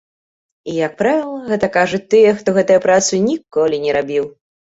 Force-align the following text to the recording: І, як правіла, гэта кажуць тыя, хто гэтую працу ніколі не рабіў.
І, 0.69 0.73
як 0.85 0.93
правіла, 1.01 1.35
гэта 1.49 1.67
кажуць 1.75 2.01
тыя, 2.15 2.31
хто 2.41 2.49
гэтую 2.57 2.79
працу 2.87 3.19
ніколі 3.29 3.75
не 3.85 3.91
рабіў. 3.99 4.23